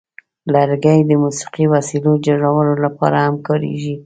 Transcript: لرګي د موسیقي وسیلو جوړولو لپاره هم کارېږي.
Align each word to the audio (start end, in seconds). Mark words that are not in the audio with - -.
لرګي 0.53 0.97
د 1.05 1.11
موسیقي 1.23 1.65
وسیلو 1.73 2.11
جوړولو 2.27 2.73
لپاره 2.85 3.17
هم 3.25 3.35
کارېږي. 3.47 3.95